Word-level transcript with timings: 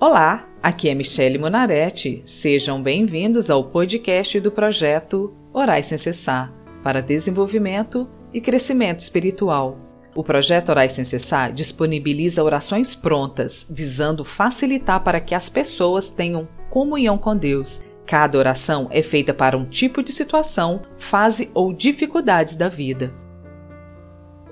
Olá, 0.00 0.48
aqui 0.62 0.88
é 0.88 0.94
Michele 0.94 1.38
Monaretti. 1.38 2.22
Sejam 2.24 2.80
bem-vindos 2.80 3.50
ao 3.50 3.64
podcast 3.64 4.38
do 4.38 4.52
projeto 4.52 5.36
Orais 5.52 5.86
Sem 5.86 5.98
Cessar 5.98 6.54
para 6.84 7.02
desenvolvimento 7.02 8.08
e 8.32 8.40
crescimento 8.40 9.00
espiritual. 9.00 9.76
O 10.14 10.22
projeto 10.22 10.68
Orais 10.68 10.92
Sem 10.92 11.02
Cessar 11.02 11.52
disponibiliza 11.52 12.44
orações 12.44 12.94
prontas, 12.94 13.66
visando 13.68 14.24
facilitar 14.24 15.02
para 15.02 15.20
que 15.20 15.34
as 15.34 15.50
pessoas 15.50 16.10
tenham 16.10 16.46
comunhão 16.70 17.18
com 17.18 17.36
Deus. 17.36 17.82
Cada 18.06 18.38
oração 18.38 18.86
é 18.92 19.02
feita 19.02 19.34
para 19.34 19.58
um 19.58 19.68
tipo 19.68 20.00
de 20.00 20.12
situação, 20.12 20.80
fase 20.96 21.50
ou 21.52 21.72
dificuldades 21.72 22.54
da 22.54 22.68
vida. 22.68 23.12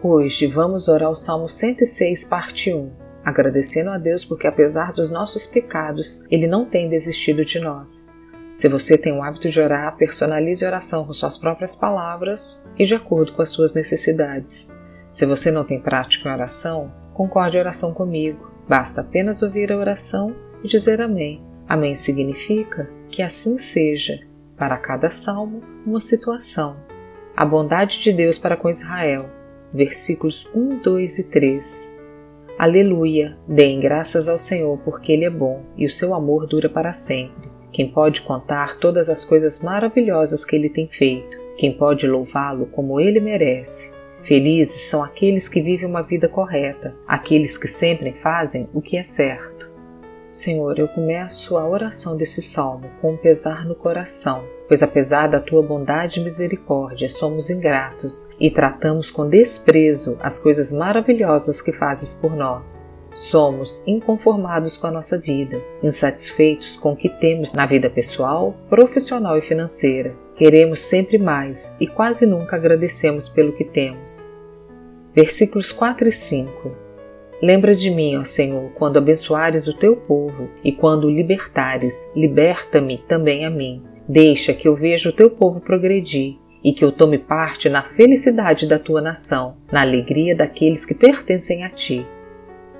Hoje 0.02 0.48
vamos 0.48 0.88
orar 0.88 1.08
o 1.08 1.14
Salmo 1.14 1.48
106, 1.48 2.24
parte 2.24 2.74
1 2.74 3.05
agradecendo 3.26 3.90
a 3.90 3.98
Deus 3.98 4.24
porque, 4.24 4.46
apesar 4.46 4.92
dos 4.92 5.10
nossos 5.10 5.48
pecados, 5.48 6.24
Ele 6.30 6.46
não 6.46 6.64
tem 6.64 6.88
desistido 6.88 7.44
de 7.44 7.58
nós. 7.58 8.16
Se 8.54 8.68
você 8.68 8.96
tem 8.96 9.12
o 9.12 9.20
hábito 9.20 9.50
de 9.50 9.60
orar, 9.60 9.96
personalize 9.96 10.64
a 10.64 10.68
oração 10.68 11.04
com 11.04 11.12
suas 11.12 11.36
próprias 11.36 11.74
palavras 11.74 12.70
e 12.78 12.86
de 12.86 12.94
acordo 12.94 13.32
com 13.32 13.42
as 13.42 13.50
suas 13.50 13.74
necessidades. 13.74 14.72
Se 15.10 15.26
você 15.26 15.50
não 15.50 15.64
tem 15.64 15.80
prática 15.80 16.28
em 16.28 16.32
oração, 16.32 16.92
concorde 17.12 17.58
a 17.58 17.60
oração 17.60 17.92
comigo. 17.92 18.48
Basta 18.68 19.00
apenas 19.00 19.42
ouvir 19.42 19.72
a 19.72 19.76
oração 19.76 20.32
e 20.62 20.68
dizer 20.68 21.02
Amém. 21.02 21.44
Amém 21.68 21.96
significa 21.96 22.88
que 23.10 23.22
assim 23.22 23.58
seja, 23.58 24.20
para 24.56 24.76
cada 24.76 25.10
salmo, 25.10 25.62
uma 25.84 25.98
situação. 25.98 26.76
A 27.36 27.44
bondade 27.44 28.00
de 28.00 28.12
Deus 28.12 28.38
para 28.38 28.56
com 28.56 28.70
Israel. 28.70 29.28
Versículos 29.74 30.48
1, 30.54 30.78
2 30.78 31.18
e 31.18 31.24
3. 31.24 31.95
Aleluia! 32.58 33.36
Deem 33.46 33.80
graças 33.80 34.30
ao 34.30 34.38
Senhor, 34.38 34.78
porque 34.78 35.12
Ele 35.12 35.26
é 35.26 35.30
bom 35.30 35.62
e 35.76 35.84
o 35.84 35.90
seu 35.90 36.14
amor 36.14 36.46
dura 36.46 36.70
para 36.70 36.90
sempre. 36.90 37.50
Quem 37.70 37.86
pode 37.92 38.22
contar 38.22 38.78
todas 38.78 39.10
as 39.10 39.22
coisas 39.22 39.62
maravilhosas 39.62 40.42
que 40.42 40.56
Ele 40.56 40.70
tem 40.70 40.88
feito? 40.88 41.38
Quem 41.58 41.76
pode 41.76 42.06
louvá-lo 42.06 42.64
como 42.72 42.98
Ele 42.98 43.20
merece? 43.20 43.94
Felizes 44.22 44.88
são 44.88 45.04
aqueles 45.04 45.50
que 45.50 45.60
vivem 45.60 45.86
uma 45.86 46.00
vida 46.00 46.30
correta, 46.30 46.94
aqueles 47.06 47.58
que 47.58 47.68
sempre 47.68 48.12
fazem 48.22 48.70
o 48.72 48.80
que 48.80 48.96
é 48.96 49.02
certo. 49.02 49.55
Senhor, 50.36 50.78
eu 50.78 50.86
começo 50.88 51.56
a 51.56 51.66
oração 51.66 52.16
desse 52.16 52.42
salmo 52.42 52.90
com 53.00 53.14
um 53.14 53.16
pesar 53.16 53.64
no 53.64 53.74
coração 53.74 54.44
pois 54.68 54.82
apesar 54.82 55.28
da 55.28 55.40
tua 55.40 55.62
bondade 55.62 56.20
e 56.20 56.22
misericórdia, 56.22 57.08
somos 57.08 57.50
ingratos 57.50 58.28
e 58.38 58.50
tratamos 58.50 59.10
com 59.10 59.28
desprezo 59.28 60.18
as 60.20 60.38
coisas 60.38 60.72
maravilhosas 60.72 61.62
que 61.62 61.72
fazes 61.72 62.14
por 62.14 62.34
nós. 62.34 62.94
Somos 63.14 63.82
inconformados 63.86 64.76
com 64.76 64.88
a 64.88 64.90
nossa 64.90 65.18
vida, 65.18 65.62
insatisfeitos 65.82 66.76
com 66.76 66.92
o 66.92 66.96
que 66.96 67.08
temos 67.08 67.54
na 67.54 67.64
vida 67.64 67.88
pessoal, 67.88 68.54
profissional 68.68 69.38
e 69.38 69.42
financeira. 69.42 70.14
Queremos 70.36 70.80
sempre 70.80 71.16
mais 71.16 71.74
e 71.80 71.86
quase 71.86 72.26
nunca 72.26 72.56
agradecemos 72.56 73.28
pelo 73.28 73.54
que 73.54 73.64
temos. 73.64 74.36
Versículos 75.14 75.72
4 75.72 76.08
e 76.08 76.12
5 76.12 76.85
Lembra 77.42 77.74
de 77.74 77.90
mim, 77.90 78.16
ó 78.16 78.24
Senhor, 78.24 78.70
quando 78.74 78.96
abençoares 78.96 79.66
o 79.66 79.76
teu 79.76 79.96
povo 79.96 80.48
e 80.64 80.72
quando 80.72 81.04
o 81.04 81.10
libertares, 81.10 82.10
liberta-me 82.14 82.98
também 83.06 83.44
a 83.44 83.50
mim 83.50 83.82
Deixa 84.08 84.54
que 84.54 84.68
eu 84.68 84.76
veja 84.76 85.08
o 85.08 85.12
teu 85.12 85.28
povo 85.28 85.60
progredir 85.60 86.36
e 86.62 86.72
que 86.72 86.84
eu 86.84 86.92
tome 86.92 87.18
parte 87.18 87.68
na 87.68 87.82
felicidade 87.82 88.66
da 88.66 88.78
tua 88.78 89.02
nação, 89.02 89.56
na 89.70 89.80
alegria 89.80 90.34
daqueles 90.34 90.86
que 90.86 90.94
pertencem 90.94 91.64
a 91.64 91.68
ti. 91.68 92.06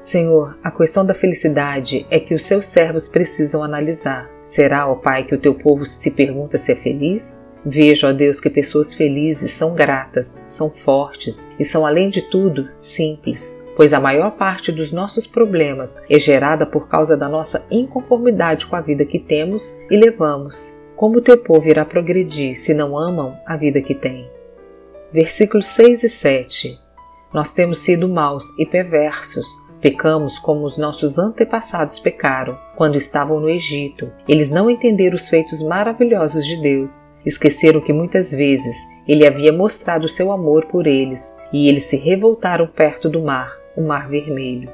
Senhor, 0.01 0.57
a 0.63 0.71
questão 0.71 1.05
da 1.05 1.15
felicidade 1.15 2.07
é 2.11 2.21
que 2.21 2.33
os 2.33 2.45
seus 2.45 2.67
servos 2.67 3.09
precisam 3.09 3.65
analisar. 3.65 4.31
Será, 4.45 4.89
ó 4.89 4.95
Pai, 4.95 5.25
que 5.25 5.35
o 5.35 5.41
teu 5.41 5.55
povo 5.55 5.85
se 5.85 6.13
pergunta 6.13 6.59
se 6.59 6.73
é 6.73 6.77
feliz? 6.77 7.45
Vejo, 7.65 8.07
ó 8.07 8.13
Deus, 8.13 8.39
que 8.39 8.49
pessoas 8.49 8.95
felizes 8.95 9.51
são 9.51 9.75
gratas, 9.75 10.45
são 10.49 10.71
fortes 10.71 11.53
e 11.59 11.65
são, 11.65 11.85
além 11.85 12.09
de 12.09 12.23
tudo, 12.23 12.69
simples, 12.79 13.61
pois 13.77 13.93
a 13.93 14.01
maior 14.01 14.33
parte 14.33 14.73
dos 14.73 14.91
nossos 14.91 15.27
problemas 15.27 16.03
é 16.09 16.19
gerada 16.19 16.65
por 16.65 16.89
causa 16.89 17.17
da 17.17 17.29
nossa 17.29 17.69
inconformidade 17.71 18.67
com 18.67 18.75
a 18.75 18.81
vida 18.81 19.05
que 19.05 19.21
temos 19.21 19.83
e 19.91 19.97
levamos. 19.97 20.81
Como 20.97 21.19
o 21.19 21.21
teu 21.21 21.37
povo 21.37 21.69
irá 21.69 21.85
progredir 21.85 22.57
se 22.57 22.73
não 22.73 22.99
amam 22.99 23.37
a 23.45 23.55
vida 23.55 23.83
que 23.83 23.95
tem? 23.95 24.31
Versículos 25.13 25.67
6 25.69 26.05
e 26.05 26.09
7 26.09 26.79
Nós 27.35 27.53
temos 27.53 27.81
sido 27.81 28.09
maus 28.09 28.59
e 28.59 28.65
perversos, 28.65 29.47
pecamos 29.79 30.39
como 30.39 30.65
os 30.65 30.79
nossos 30.79 31.19
antepassados 31.19 32.01
pecaram 32.01 32.59
quando 32.77 32.97
estavam 32.97 33.39
no 33.39 33.51
Egito. 33.51 34.11
Eles 34.27 34.51
não 34.51 34.71
entenderam 34.71 35.17
os 35.17 35.29
feitos 35.29 35.63
maravilhosos 35.63 36.47
de 36.47 36.61
Deus, 36.63 37.13
esqueceram 37.27 37.81
que 37.81 37.93
muitas 37.93 38.33
vezes 38.33 38.77
ele 39.07 39.27
havia 39.27 39.53
mostrado 39.53 40.09
seu 40.09 40.33
amor 40.33 40.65
por 40.65 40.87
eles 40.87 41.37
e 41.53 41.69
eles 41.69 41.85
se 41.85 41.99
revoltaram 41.99 42.67
perto 42.67 43.09
do 43.09 43.23
mar, 43.23 43.55
o 43.77 43.83
Mar 43.83 44.09
Vermelho. 44.09 44.71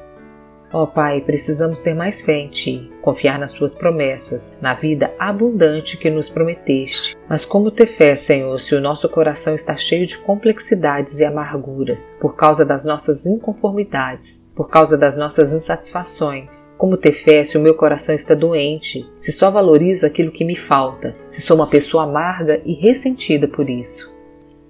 Ó 0.75 0.85
oh, 0.85 0.87
Pai, 0.87 1.21
precisamos 1.21 1.81
ter 1.81 1.93
mais 1.93 2.23
fé 2.23 2.39
em 2.39 2.49
Ti, 2.49 2.91
confiar 3.03 3.39
nas 3.39 3.53
Tuas 3.53 3.75
promessas, 3.75 4.57
na 4.59 4.73
vida 4.73 5.13
abundante 5.19 5.99
que 5.99 6.09
nos 6.09 6.31
prometeste. 6.31 7.15
Mas 7.29 7.45
como 7.45 7.71
ter 7.71 7.85
fé, 7.85 8.17
Senhor, 8.17 8.59
se 8.59 8.75
o 8.75 8.81
nosso 8.81 9.07
coração 9.11 9.55
está 9.55 9.77
cheio 9.77 10.07
de 10.07 10.17
complexidades 10.17 11.21
e 11.21 11.27
amarguras 11.27 12.17
por 12.19 12.35
causa 12.37 12.65
das 12.65 12.87
nossas 12.87 13.27
inconformidades, 13.27 14.51
por 14.57 14.71
causa 14.71 14.97
das 14.97 15.15
nossas 15.15 15.53
insatisfações? 15.53 16.73
Como 16.79 16.97
ter 16.97 17.13
fé 17.13 17.45
se 17.45 17.59
o 17.59 17.61
meu 17.61 17.75
coração 17.75 18.15
está 18.15 18.35
doente, 18.35 19.07
se 19.19 19.31
só 19.31 19.51
valorizo 19.51 20.07
aquilo 20.07 20.33
que 20.33 20.43
me 20.45 20.57
falta, 20.57 21.15
se 21.27 21.43
sou 21.43 21.55
uma 21.55 21.69
pessoa 21.69 22.05
amarga 22.05 22.63
e 22.65 22.73
ressentida 22.73 23.47
por 23.47 23.69
isso? 23.69 24.11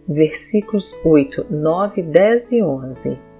Versículos 0.08 0.98
8, 1.04 1.46
9, 1.48 2.02
10 2.02 2.52
e 2.52 2.62
11 2.64 3.31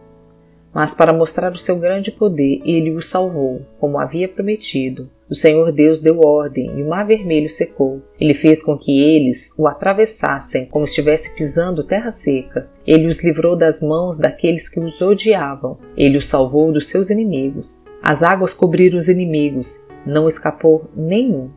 mas 0.75 0.95
para 0.95 1.13
mostrar 1.13 1.53
o 1.53 1.59
seu 1.59 1.79
grande 1.79 2.11
poder, 2.11 2.61
ele 2.65 2.91
o 2.91 3.03
salvou, 3.03 3.61
como 3.79 3.99
havia 3.99 4.29
prometido. 4.29 5.09
O 5.29 5.35
Senhor 5.35 5.73
Deus 5.73 6.01
deu 6.01 6.21
ordem 6.21 6.71
e 6.77 6.83
o 6.83 6.89
mar 6.89 7.07
vermelho 7.07 7.49
secou. 7.49 8.03
Ele 8.21 8.35
fez 8.35 8.63
com 8.63 8.77
que 8.77 9.01
eles 9.01 9.55
o 9.59 9.67
atravessassem 9.67 10.67
como 10.67 10.85
estivesse 10.85 11.35
pisando 11.37 11.85
terra 11.85 12.11
seca. 12.11 12.69
Ele 12.87 13.07
os 13.07 13.25
livrou 13.25 13.57
das 13.57 13.81
mãos 13.81 14.19
daqueles 14.19 14.69
que 14.69 14.79
os 14.79 15.01
odiavam. 15.01 15.79
Ele 15.97 16.19
os 16.19 16.27
salvou 16.27 16.73
dos 16.73 16.89
seus 16.89 17.11
inimigos. 17.11 17.87
As 18.03 18.23
águas 18.23 18.53
cobriram 18.53 18.99
os 18.99 19.09
inimigos, 19.09 19.87
não 20.07 20.29
escapou 20.29 20.91
nenhum. 20.95 21.51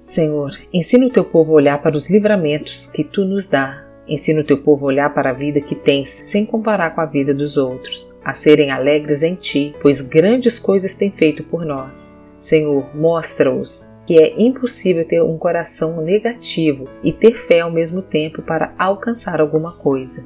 Senhor, 0.00 0.52
ensina 0.72 1.06
o 1.06 1.10
teu 1.10 1.24
povo 1.24 1.52
a 1.52 1.56
olhar 1.56 1.82
para 1.82 1.96
os 1.96 2.08
livramentos 2.08 2.86
que 2.86 3.02
tu 3.02 3.24
nos 3.24 3.46
dá 3.46 3.85
Ensina 4.08 4.40
o 4.40 4.44
teu 4.44 4.58
povo 4.58 4.86
a 4.86 4.88
olhar 4.88 5.14
para 5.14 5.30
a 5.30 5.32
vida 5.32 5.60
que 5.60 5.74
tens 5.74 6.10
sem 6.10 6.46
comparar 6.46 6.94
com 6.94 7.00
a 7.00 7.06
vida 7.06 7.34
dos 7.34 7.56
outros, 7.56 8.16
a 8.24 8.32
serem 8.32 8.70
alegres 8.70 9.22
em 9.22 9.34
ti, 9.34 9.74
pois 9.82 10.00
grandes 10.00 10.58
coisas 10.58 10.94
tem 10.94 11.10
feito 11.10 11.42
por 11.44 11.64
nós. 11.64 12.24
Senhor, 12.38 12.94
mostra-os 12.94 13.96
que 14.06 14.18
é 14.18 14.40
impossível 14.40 15.04
ter 15.04 15.20
um 15.22 15.36
coração 15.36 16.00
negativo 16.00 16.88
e 17.02 17.12
ter 17.12 17.34
fé 17.34 17.60
ao 17.60 17.70
mesmo 17.72 18.02
tempo 18.02 18.40
para 18.40 18.72
alcançar 18.78 19.40
alguma 19.40 19.72
coisa. 19.72 20.24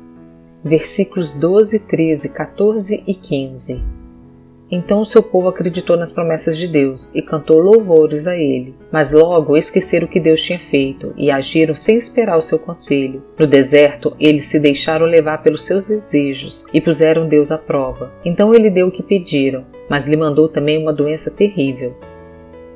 Versículos 0.63 1.31
12, 1.31 1.87
13, 1.87 2.35
14 2.35 3.03
e 3.07 3.15
15. 3.15 4.00
Então 4.71 5.01
o 5.01 5.07
seu 5.07 5.23
povo 5.23 5.49
acreditou 5.49 5.97
nas 5.97 6.13
promessas 6.13 6.57
de 6.57 6.69
Deus 6.69 7.13
e 7.15 7.21
cantou 7.21 7.59
louvores 7.59 8.27
a 8.27 8.37
ele. 8.37 8.75
Mas 8.93 9.13
logo 9.13 9.57
esqueceram 9.57 10.07
o 10.07 10.09
que 10.09 10.21
Deus 10.21 10.41
tinha 10.41 10.59
feito 10.59 11.13
e 11.17 11.31
agiram 11.31 11.75
sem 11.75 11.97
esperar 11.97 12.39
o 12.39 12.43
seu 12.43 12.59
conselho. 12.59 13.23
No 13.39 13.47
deserto, 13.47 14.15
eles 14.21 14.45
se 14.45 14.61
deixaram 14.61 15.07
levar 15.07 15.43
pelos 15.43 15.65
seus 15.65 15.85
desejos 15.85 16.67
e 16.73 16.81
puseram 16.81 17.27
Deus 17.27 17.51
à 17.51 17.59
prova. 17.59 18.13
Então 18.25 18.55
ele 18.55 18.71
deu 18.71 18.89
o 18.89 18.93
que 18.93 19.03
pediram, 19.03 19.65
mas 19.89 20.07
lhe 20.07 20.17
mandou 20.17 20.49
também 20.49 20.81
uma 20.81 20.93
doença 20.93 21.31
terrível. 21.31 21.95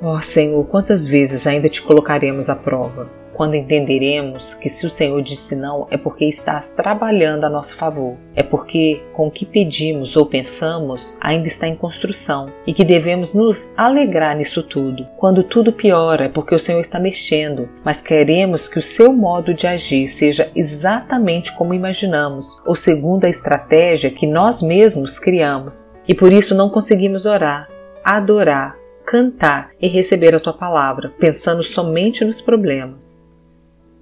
Ó 0.02 0.16
oh, 0.16 0.20
Senhor, 0.20 0.64
quantas 0.66 1.06
vezes 1.06 1.46
ainda 1.46 1.68
te 1.68 1.80
colocaremos 1.80 2.50
à 2.50 2.56
prova? 2.56 3.23
Quando 3.34 3.54
entenderemos 3.54 4.54
que 4.54 4.68
se 4.68 4.86
o 4.86 4.90
Senhor 4.90 5.20
disse 5.22 5.56
não, 5.56 5.86
é 5.90 5.96
porque 5.96 6.24
estás 6.24 6.70
trabalhando 6.70 7.44
a 7.44 7.50
nosso 7.50 7.76
favor, 7.76 8.16
é 8.34 8.42
porque 8.42 9.02
com 9.12 9.26
o 9.26 9.30
que 9.30 9.44
pedimos 9.44 10.16
ou 10.16 10.26
pensamos 10.26 11.18
ainda 11.20 11.46
está 11.46 11.68
em 11.68 11.76
construção 11.76 12.46
e 12.66 12.72
que 12.72 12.84
devemos 12.84 13.34
nos 13.34 13.68
alegrar 13.76 14.36
nisso 14.36 14.62
tudo. 14.62 15.06
Quando 15.16 15.42
tudo 15.42 15.72
piora, 15.72 16.24
é 16.24 16.28
porque 16.28 16.54
o 16.54 16.58
Senhor 16.58 16.80
está 16.80 16.98
mexendo, 16.98 17.68
mas 17.84 18.00
queremos 18.00 18.68
que 18.68 18.78
o 18.78 18.82
seu 18.82 19.12
modo 19.12 19.52
de 19.52 19.66
agir 19.66 20.06
seja 20.06 20.50
exatamente 20.54 21.52
como 21.52 21.74
imaginamos 21.74 22.60
ou 22.64 22.74
segundo 22.74 23.24
a 23.24 23.28
estratégia 23.28 24.10
que 24.10 24.26
nós 24.26 24.62
mesmos 24.62 25.18
criamos. 25.18 25.94
E 26.06 26.14
por 26.14 26.32
isso 26.32 26.54
não 26.54 26.70
conseguimos 26.70 27.26
orar, 27.26 27.68
adorar, 28.04 28.76
cantar 29.04 29.70
e 29.80 29.88
receber 29.88 30.34
a 30.34 30.40
tua 30.40 30.54
palavra, 30.54 31.12
pensando 31.18 31.62
somente 31.62 32.24
nos 32.24 32.40
problemas. 32.40 33.23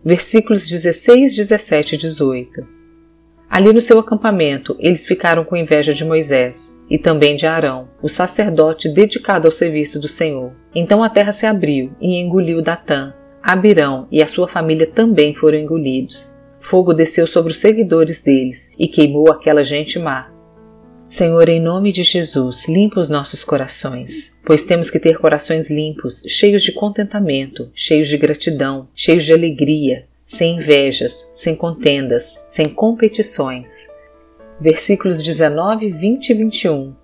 Versículos 0.05 0.69
16, 0.69 1.37
17 1.37 1.95
e 1.95 1.99
18. 1.99 2.67
Ali 3.49 3.73
no 3.73 3.83
seu 3.83 3.99
acampamento, 3.99 4.75
eles 4.79 5.07
ficaram 5.07 5.45
com 5.45 5.57
inveja 5.57 5.93
de 5.93 6.05
Moisés 6.05 6.81
e 6.89 6.99
também 6.99 7.37
de 7.37 7.47
Arão, 7.47 7.89
o 8.03 8.09
sacerdote 8.09 8.89
dedicado 8.89 9.47
ao 9.47 9.53
serviço 9.53 10.01
do 10.01 10.09
Senhor. 10.09 10.53
Então 10.75 11.03
a 11.03 11.11
terra 11.11 11.33
se 11.33 11.45
abriu 11.45 11.93
e 12.01 12.19
engoliu 12.19 12.63
Datã, 12.63 13.15
Abirão 13.43 14.07
e 14.11 14.23
a 14.23 14.27
sua 14.27 14.47
família 14.47 14.87
também 14.87 15.35
foram 15.35 15.59
engolidos. 15.59 16.41
Fogo 16.57 16.95
desceu 16.95 17.27
sobre 17.27 17.51
os 17.51 17.59
seguidores 17.59 18.23
deles 18.23 18.71
e 18.79 18.87
queimou 18.87 19.31
aquela 19.33 19.65
gente 19.65 19.99
má. 19.99 20.31
Senhor, 21.13 21.47
em 21.51 21.61
nome 21.61 21.93
de 21.93 22.03
Jesus, 22.03 22.67
limpa 22.67 22.99
os 22.99 23.11
nossos 23.11 23.45
corações, 23.45 24.35
pois 24.47 24.65
temos 24.65 24.89
que 24.89 24.99
ter 24.99 25.19
corações 25.19 25.71
limpos, 25.71 26.23
cheios 26.27 26.63
de 26.63 26.73
contentamento, 26.73 27.71
cheios 27.75 28.09
de 28.09 28.17
gratidão, 28.17 28.89
cheios 28.95 29.27
de 29.27 29.31
alegria, 29.35 30.07
sem 30.25 30.57
invejas, 30.57 31.13
sem 31.35 31.55
contendas, 31.55 32.41
sem 32.47 32.67
competições. 32.67 33.89
Versículos 34.59 35.23
19, 35.23 35.93
20 35.93 36.31
e 36.31 36.35
21. 36.35 36.95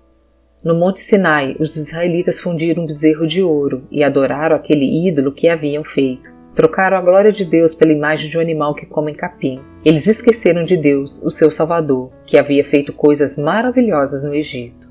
No 0.63 0.73
Monte 0.73 1.01
Sinai, 1.01 1.55
os 1.59 1.75
israelitas 1.75 2.39
fundiram 2.39 2.81
um 2.81 2.87
bezerro 2.87 3.27
de 3.27 3.43
ouro 3.43 3.87
e 3.91 4.03
adoraram 4.03 4.55
aquele 4.55 5.07
ídolo 5.07 5.31
que 5.31 5.47
haviam 5.47 5.83
feito. 5.83 6.38
Trocaram 6.59 6.97
a 6.97 7.01
glória 7.01 7.31
de 7.31 7.45
Deus 7.45 7.73
pela 7.73 7.93
imagem 7.93 8.29
de 8.29 8.37
um 8.37 8.41
animal 8.41 8.75
que 8.75 8.85
come 8.85 9.15
capim. 9.15 9.61
Eles 9.85 10.07
esqueceram 10.07 10.65
de 10.65 10.75
Deus, 10.75 11.23
o 11.23 11.31
seu 11.31 11.49
Salvador, 11.49 12.11
que 12.25 12.37
havia 12.37 12.65
feito 12.65 12.91
coisas 12.91 13.37
maravilhosas 13.37 14.25
no 14.25 14.35
Egito. 14.35 14.89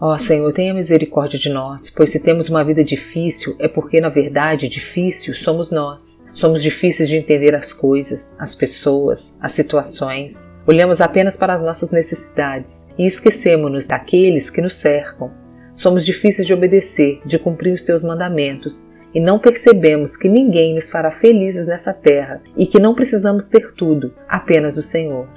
Ó 0.00 0.14
oh, 0.14 0.18
Senhor, 0.20 0.52
tenha 0.52 0.72
misericórdia 0.72 1.36
de 1.36 1.48
nós, 1.48 1.90
pois 1.90 2.10
se 2.10 2.22
temos 2.22 2.48
uma 2.48 2.62
vida 2.62 2.84
difícil 2.84 3.56
é 3.58 3.66
porque, 3.66 4.00
na 4.00 4.08
verdade, 4.08 4.68
difícil 4.68 5.34
somos 5.34 5.72
nós. 5.72 6.28
Somos 6.32 6.62
difíceis 6.62 7.08
de 7.08 7.16
entender 7.16 7.56
as 7.56 7.72
coisas, 7.72 8.36
as 8.38 8.54
pessoas, 8.54 9.36
as 9.40 9.50
situações. 9.50 10.54
Olhamos 10.64 11.00
apenas 11.00 11.36
para 11.36 11.52
as 11.52 11.64
nossas 11.64 11.90
necessidades 11.90 12.88
e 12.96 13.04
esquecemos-nos 13.04 13.88
daqueles 13.88 14.48
que 14.48 14.62
nos 14.62 14.74
cercam. 14.74 15.32
Somos 15.74 16.06
difíceis 16.06 16.46
de 16.46 16.54
obedecer, 16.54 17.20
de 17.26 17.36
cumprir 17.36 17.74
os 17.74 17.82
teus 17.82 18.04
mandamentos 18.04 18.92
e 19.14 19.20
não 19.20 19.38
percebemos 19.38 20.16
que 20.16 20.28
ninguém 20.28 20.74
nos 20.74 20.90
fará 20.90 21.10
felizes 21.10 21.66
nessa 21.66 21.92
terra 21.92 22.40
e 22.56 22.66
que 22.66 22.78
não 22.78 22.94
precisamos 22.94 23.48
ter 23.48 23.72
tudo, 23.72 24.12
apenas 24.28 24.76
o 24.76 24.82
Senhor. 24.82 25.28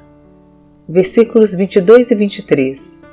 Versículos 0.88 1.56
22 1.56 2.12
e 2.12 2.16
23 2.16 3.04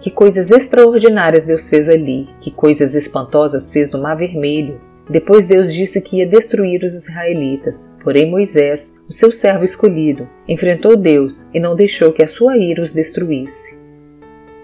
Que 0.00 0.10
coisas 0.10 0.50
extraordinárias 0.50 1.44
Deus 1.44 1.68
fez 1.68 1.88
ali, 1.88 2.28
que 2.40 2.50
coisas 2.50 2.94
espantosas 2.94 3.70
fez 3.70 3.90
no 3.90 4.00
Mar 4.00 4.16
Vermelho. 4.16 4.80
Depois 5.10 5.46
Deus 5.46 5.74
disse 5.74 6.00
que 6.00 6.18
ia 6.18 6.26
destruir 6.26 6.82
os 6.84 6.94
israelitas, 6.94 7.96
porém 8.04 8.30
Moisés, 8.30 9.00
o 9.08 9.12
seu 9.12 9.32
servo 9.32 9.64
escolhido, 9.64 10.28
enfrentou 10.48 10.96
Deus 10.96 11.50
e 11.52 11.58
não 11.58 11.74
deixou 11.74 12.12
que 12.12 12.22
a 12.22 12.26
sua 12.26 12.56
ira 12.56 12.80
os 12.80 12.92
destruísse. 12.92 13.82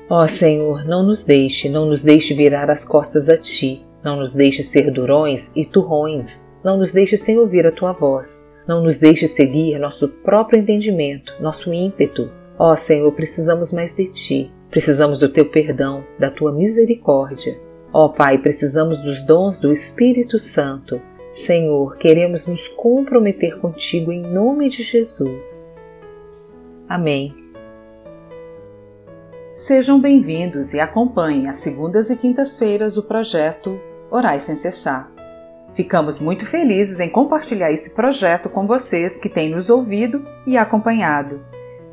Ó 0.08 0.26
Senhor, 0.26 0.86
não 0.86 1.02
nos 1.02 1.24
deixe, 1.24 1.68
não 1.68 1.86
nos 1.86 2.02
deixe 2.02 2.32
virar 2.34 2.70
as 2.70 2.84
costas 2.84 3.28
a 3.28 3.36
ti, 3.36 3.84
não 4.08 4.16
nos 4.16 4.34
deixe 4.34 4.62
ser 4.62 4.90
durões 4.90 5.54
e 5.54 5.66
turrões. 5.66 6.50
Não 6.64 6.78
nos 6.78 6.94
deixe 6.94 7.18
sem 7.18 7.38
ouvir 7.38 7.66
a 7.66 7.70
tua 7.70 7.92
voz. 7.92 8.50
Não 8.66 8.82
nos 8.82 8.98
deixe 8.98 9.28
seguir 9.28 9.78
nosso 9.78 10.08
próprio 10.08 10.58
entendimento, 10.58 11.34
nosso 11.40 11.74
ímpeto. 11.74 12.30
Ó 12.58 12.74
Senhor, 12.74 13.12
precisamos 13.12 13.70
mais 13.70 13.94
de 13.94 14.06
ti. 14.06 14.50
Precisamos 14.70 15.18
do 15.18 15.28
teu 15.28 15.50
perdão, 15.50 16.04
da 16.18 16.30
tua 16.30 16.52
misericórdia. 16.52 17.60
Ó 17.92 18.08
Pai, 18.08 18.38
precisamos 18.38 18.98
dos 19.02 19.22
dons 19.22 19.60
do 19.60 19.70
Espírito 19.70 20.38
Santo. 20.38 21.00
Senhor, 21.28 21.98
queremos 21.98 22.46
nos 22.46 22.66
comprometer 22.66 23.58
contigo 23.58 24.10
em 24.10 24.22
nome 24.22 24.70
de 24.70 24.82
Jesus. 24.82 25.74
Amém. 26.88 27.34
Sejam 29.54 30.00
bem-vindos 30.00 30.72
e 30.72 30.80
acompanhem 30.80 31.46
às 31.46 31.58
segundas 31.58 32.08
e 32.08 32.16
quintas-feiras 32.16 32.96
o 32.96 33.02
projeto 33.02 33.78
Orais 34.10 34.44
sem 34.44 34.56
cessar. 34.56 35.10
Ficamos 35.74 36.18
muito 36.18 36.46
felizes 36.46 36.98
em 36.98 37.10
compartilhar 37.10 37.70
esse 37.70 37.94
projeto 37.94 38.48
com 38.48 38.66
vocês 38.66 39.16
que 39.16 39.28
têm 39.28 39.50
nos 39.50 39.68
ouvido 39.68 40.26
e 40.46 40.56
acompanhado. 40.56 41.40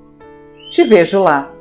Te 0.70 0.84
vejo 0.84 1.20
lá! 1.20 1.53